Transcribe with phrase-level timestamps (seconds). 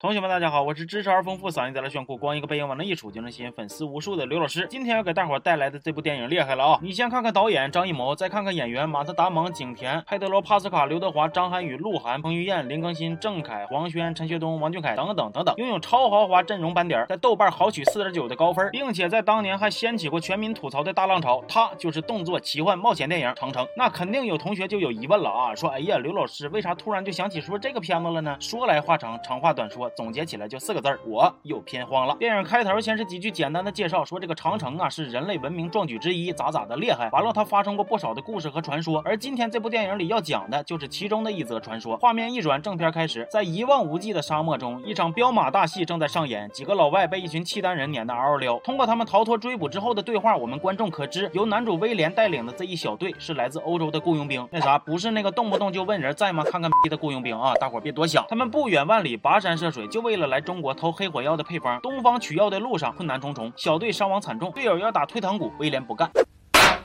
[0.00, 4.66] 同学们，大家好，我是知识而丰富、嗓音再来炫酷、光一个背影往那一杵就能吸引粉丝无数的刘老师。
[4.70, 6.78] 今天要给大伙带来的这部电影厉害了啊！
[6.82, 21.44] 你先看看导演张艺谋，再看看演员马特·达蒙、景甜、佩德罗·帕斯卡、刘德华、张涵予、鹿晗、彭于晏、林更新、郑恺、黄轩、陈学冬、王俊凯等等等等，拥有超豪华阵容班底，在豆瓣豪取四点九的高分，并且在当年还掀起过全民吐槽的大浪潮。
[21.46, 23.62] 他就是动作奇幻冒险电影《长城》。
[23.76, 28.34] 那肯定有同学就有疑问了啊，说哎呀，刘老师为啥突然就想起说这个片子了呢？
[28.40, 30.60] 说来话长，长话短说，总结起来就。
[30.60, 32.14] 四个字儿，我又偏荒了。
[32.18, 37.08] 电影开头先是几句简单的介绍，说这个长城啊是人类文明壮举之一，咋咋的厉害。
[37.10, 39.00] 完了，它发生过不少的故事和传说。
[39.06, 41.96] 而今天这部电影里要讲的就是其中的一则传说。
[41.96, 46.46] 画面一转，正片开始，在一望无际的沙漠中，一场彪马大戏正在上演。
[46.50, 48.58] 几个老外被一群契丹人撵得嗷嗷撩。
[48.58, 54.46] 通过他们逃脱追捕之后的对话，我们观众可知，由男主威廉带领的这一小队是来自欧洲的雇佣兵。
[54.52, 56.44] 那啥，不是那个动不动就问人在吗？
[56.44, 57.54] 看看逼的雇佣兵啊！
[57.54, 61.44] 大伙别多想，他们不远万里跋山涉水，就为了来中国偷黑火药的。
[61.50, 66.08] 配方，东方取药的路上困难重重，小队伤亡惨重，队友要打退堂鼓，威廉不干。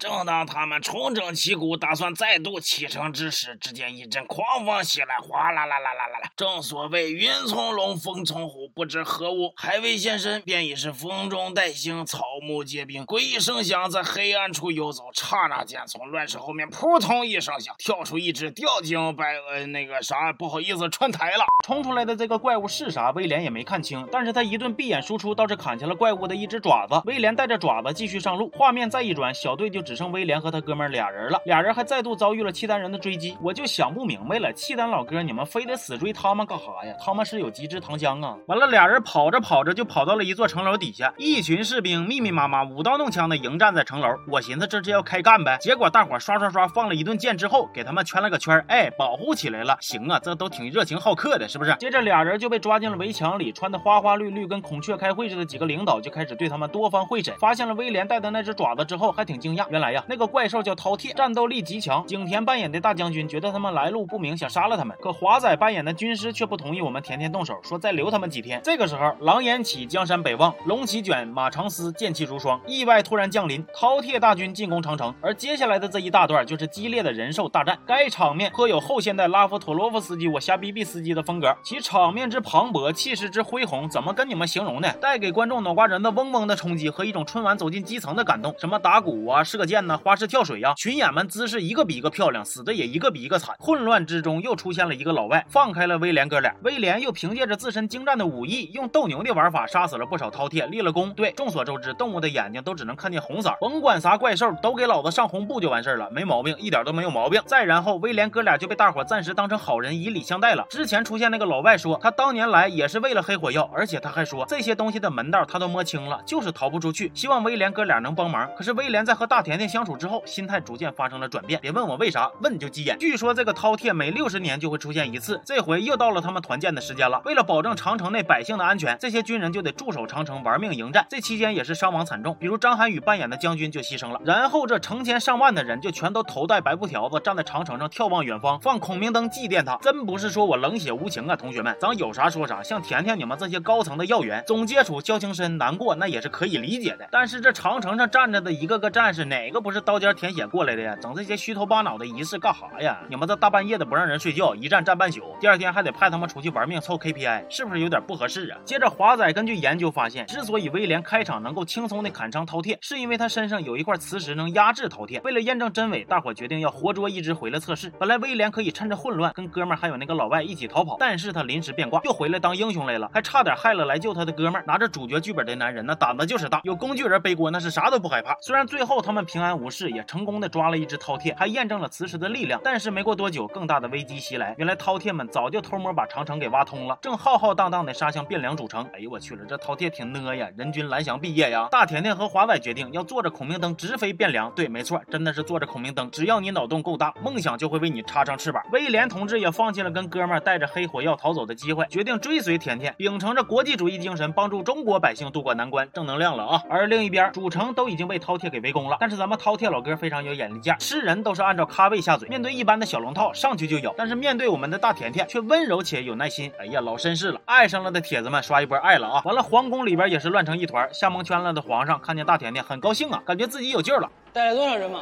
[0.00, 6.30] 正当他们重整旗鼓，打算再度启程之时，只见一阵狂风袭来，哗啦啦啦啦啦啦！
[6.36, 13.04] 正所谓云从龙，风从虎，不知何物，还未现身，便已是风中带星，草木皆兵。
[13.06, 21.44] 诡异声响在黑暗处游走，刹那间，从乱石后面扑通一声响，跳出一只吊颈白呃那个啥，不好意思串台了。
[21.64, 23.10] 冲出来的这个怪物是啥？
[23.10, 27.02] 威廉也没看清，但是他一顿闭眼输出，倒是砍下了怪物的一只爪子。
[27.04, 29.82] 威廉带着爪子继续上路，画面再一转，小队就。
[29.88, 33.38] 只剩威廉和他哥们俩人了，俩人还再度遭遇了契丹人的追击。
[33.40, 36.94] 我就想不明白了，契丹老哥，你们非得死追他们干啥呀？
[37.02, 38.36] 他们是有极致糖浆啊！
[38.46, 44.08] 完了，俩人跑着跑着就跑到了一座城楼底下，一群士兵密密麻麻、舞刀弄枪的迎战在城楼。
[44.28, 49.76] 我寻思这是要开干呗，结果大伙刷刷刷放了一顿箭之后，给他们圈了个圈，哎，保护起来了。
[49.80, 51.74] 行啊，这都挺热情好客的，是不是？
[51.78, 60.58] 接着俩人就被抓进了围墙里，穿的花花绿绿，跟孔雀开会似的几个领导就开始对他们多方会审，发现了威廉带的那只爪子之后，还挺惊讶，原来呀，那个怪兽。
[60.58, 62.04] 叫饕餮，战斗力极强。
[62.06, 64.94] 景甜扮演的大将军觉得他们来路不明，想杀了他们。
[65.00, 68.47] 可华仔扮演的军师却不同意我们甜甜动手，说再留他们几天。
[68.48, 72.60] 天这个时候，狼烟起，江山北望，龙旗卷，马长嘶，剑气如霜。
[72.66, 75.14] 意外突然降临，饕餮大军进攻长城。
[75.20, 77.78] 而接下来的这一大段就是激烈的人兽大战。
[77.86, 84.90] 该场面颇有后现代拉夫托洛夫斯基我瞎逼逼司机的风格，其场面之磅礴，气势之恢宏，怎么跟你们形容呢？
[84.94, 88.54] 带给观众脑瓜仁子嗡嗡的冲击和一种春晚走进基层的感动。
[88.58, 90.38] 什么打鼓啊，射箭呐，花式跳。
[90.48, 90.72] 水呀！
[90.78, 93.54] 群演们姿势一个比一个漂亮，死的也一个比一个惨。
[93.58, 96.54] 混乱之中又出现了一个老外，放开了威廉哥俩。
[96.62, 101.12] 威廉又凭借着自身精湛的武武艺，用斗牛的玩法杀死了不少饕餮，立了功。
[101.12, 107.42] 对，众所周知，动物的眼睛都只能看见红色，甭管啥怪兽，都给老子上红布就完事了，没毛病，一点都没有毛病。
[107.44, 110.64] 再然后，威廉哥俩就被大伙暂时当成好人，以礼相待了。
[110.70, 118.48] 之前出现那个老外说，他当年来也是为了黑火药，而且他还说这些东西的门道他都摸清了，就是逃不出去，希望威廉哥俩能帮忙。
[118.56, 121.18] 可是威廉在和大甜甜相处之后，心态逐渐发生。
[121.18, 122.96] 了转变，别问我为啥，问就急眼。
[122.96, 127.20] 据说这个饕餮每六十年就会出现一次，这回又到了他们团建的时间了。
[127.24, 131.06] 为了保证长城内百姓的安全，这些军人就得驻守长城，玩命迎战。
[131.08, 134.20] 这期间也是伤亡惨重，比如张涵予扮演的将军就牺牲了。
[134.22, 139.76] 然后这成千上万的人就全都头戴白布条子，站在长城上眺望远方，放孔明灯祭奠他。
[139.78, 142.62] 真不是说我冷血无情啊，同学们，咱有啥说啥。
[142.62, 147.08] 像甜甜你们这些高层的要员，总接触交情深，难过那也是可以理解的。
[147.10, 150.94] 但是这长城上站着的一个个战士，哪个不是刀尖舔血过来的呀？
[151.00, 152.98] 整这些虚头巴脑的仪式干啥呀？
[153.08, 158.58] 你们这大半夜的不让人睡觉，一站站半宿，第二天还得派他们出去玩命凑 KPI，是不是有点不合适啊？
[158.64, 165.22] 接着华仔根据研究发现，之所以威廉开场能够轻松的砍伤饕餮，是因为他身上有一块磁石能压制饕餮。
[165.22, 167.90] 为了验证真伪，大伙决定要活捉一只回来测试。
[167.98, 174.62] 本来威廉可以趁着混乱跟哥们还有那个老外一起逃跑，但是他临时变卦，又回来当英雄来了，还差点害了来救他的哥们。
[174.66, 178.36] 拿着主角剧本的男人，那胆子就是大，有工具人背锅，那是啥都不害怕。
[178.42, 181.78] 虽然最后他们平安无事，也成功的抓了一只饕餮，还验证。
[181.78, 184.52] 了磁石的力量，但是没过多久，更大的危机袭来。
[184.58, 188.88] 原来饕餮们早就偷摸把长城给挖通了，正浩浩荡荡的杀他向汴梁主城。
[188.94, 191.68] 哎呦我去了，这饕餮挺呢呀，人均蓝翔毕业呀！
[191.70, 194.50] 大甜甜和华仔决定要坐着孔明灯直飞汴梁。
[194.52, 196.10] 对，没错，真的是坐着孔明灯。
[196.10, 198.62] 只要你脑洞够大，梦想就会为你插上翅膀。
[198.72, 205.86] 威廉同志也放弃了跟哥们带着黑火药逃走的机会，决定追随甜甜，秉承着国际主义精神，帮助中国百姓渡过难关。
[205.92, 206.62] 正能量了啊！
[206.70, 212.48] 而另一边，主城都已经被饕餮给围攻了，但是咱们饕餮老哥非常有眼力见，吃人都是按照咖位下嘴，面对。
[212.48, 216.50] 一般的小龙套上去就咬，但是面对我们的大甜甜却温柔且有耐心。
[216.58, 219.22] 哎呀，老绅士了，爱上了的铁子们刷一波爱了啊！
[219.24, 224.10] 完了，皇宫里边也是乱成一团，吓蒙圈了的皇上看见大甜甜很高兴啊，感觉自己有救了。
[224.32, 225.00] 带来多少人马？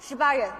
[0.00, 0.50] 十八人。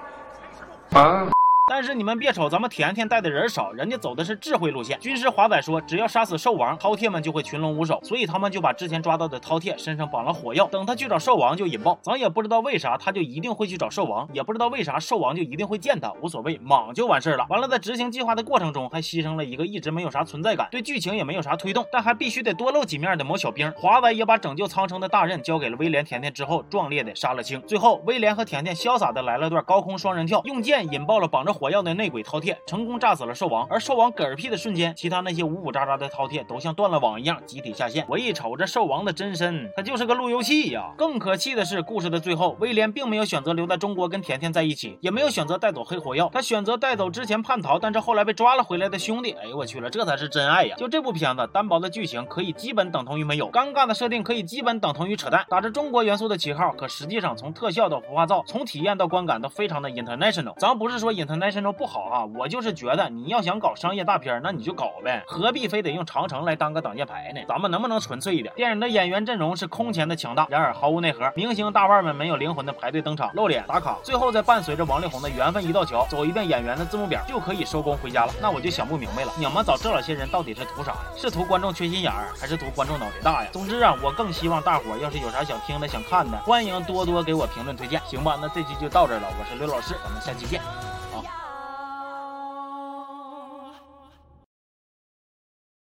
[0.93, 1.34] 啊。
[1.67, 5.01] 但是你们别瞅咱们甜甜带的人少，人家走的是智慧路线。
[5.01, 11.99] 军师华仔说，只要杀死兽王，饕餮们就会群龙无首，所以他们就把之前抓到的饕餮身上绑了火药，等他去找兽王就引爆。
[12.03, 17.47] 咱也不知道为啥他就一定会去找兽王，也不知道为啥兽王就一定会见他，无所谓，莽就完事儿了。
[17.49, 23.73] 完了，在执行计划的过程中，还牺牲了一个一直没有啥存在感，对剧情也没有啥推动，但还必须得多露几面的某小兵。
[23.75, 27.59] 华仔也把拯救苍生的大任交给了威廉、甜甜之后，壮烈的杀了青。
[27.63, 32.25] 最后，威廉和甜甜潇洒的来了段高空双人跳，用剑引爆了绑着火药的内鬼。
[32.25, 38.05] 饕餮成功炸死了兽王，而兽王嗝屁的瞬间，其他那些呜呜喳喳的饕餮都像断了网一样集体下线。
[38.09, 40.93] 我一瞅这兽王的真身，他就是个路由器呀！
[40.97, 49.33] 更可气的是，故事的最后，威廉并没有选择留在中国跟甜甜在一起，也没有选择带走黑火药，他选择带走之前叛逃但是后来被抓了回来的兄弟。
[49.33, 50.75] 哎呦我去了，这才是真爱呀！
[50.77, 60.55] 就这部片子，单薄的剧情可以基本等同于没有，尴尬的设定可以基本等同于扯淡，打着中国元素的旗号，可实际上从特效到服化造，从体验到观感都非常的 international。
[60.59, 63.09] 咱不是说 international 不好啊，我就是觉得。
[63.11, 67.41] 你要想搞商业大片，那你就搞呗，何必非得用长城来当个挡箭牌呢？
[67.49, 68.53] 咱们能不能纯粹一点？
[68.55, 78.33] 电影的演员阵容是空前的强大，然而毫无内核，明星大腕们没有灵魂的排队登场露脸打卡，最后再伴随着王力宏的缘分一道桥，走一遍演员的字幕表就可以收工回家了。
[78.41, 80.99] 那我就想不明白了，你们找这老些人到底是图啥呀？
[81.17, 83.49] 是图观众缺心眼儿，还是图观众脑袋大呀？
[83.53, 88.39] 总之啊，我更希望大伙要是有啥想听的、想看的，欢迎多多给我评论推荐，行吧？
[88.41, 90.61] 那这期就到这了，我是刘老师，咱们下期见。